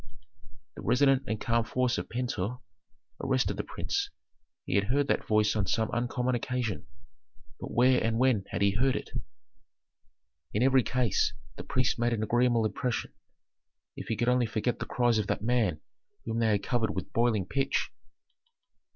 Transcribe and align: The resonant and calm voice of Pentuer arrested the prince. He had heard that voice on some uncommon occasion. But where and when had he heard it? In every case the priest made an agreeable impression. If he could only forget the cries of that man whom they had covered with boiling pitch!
The 0.75 0.81
resonant 0.81 1.25
and 1.27 1.39
calm 1.39 1.63
voice 1.63 1.99
of 1.99 2.09
Pentuer 2.09 2.57
arrested 3.23 3.57
the 3.57 3.63
prince. 3.63 4.09
He 4.65 4.73
had 4.73 4.85
heard 4.85 5.07
that 5.09 5.27
voice 5.27 5.55
on 5.55 5.67
some 5.67 5.91
uncommon 5.93 6.33
occasion. 6.33 6.87
But 7.59 7.69
where 7.69 8.03
and 8.03 8.17
when 8.17 8.45
had 8.49 8.63
he 8.63 8.71
heard 8.71 8.95
it? 8.95 9.11
In 10.55 10.63
every 10.63 10.81
case 10.81 11.33
the 11.55 11.63
priest 11.63 11.99
made 11.99 12.13
an 12.13 12.23
agreeable 12.23 12.65
impression. 12.65 13.13
If 13.95 14.07
he 14.07 14.15
could 14.15 14.27
only 14.27 14.47
forget 14.47 14.79
the 14.79 14.87
cries 14.87 15.19
of 15.19 15.27
that 15.27 15.43
man 15.43 15.81
whom 16.25 16.39
they 16.39 16.47
had 16.47 16.63
covered 16.63 16.95
with 16.95 17.13
boiling 17.13 17.45
pitch! 17.45 17.91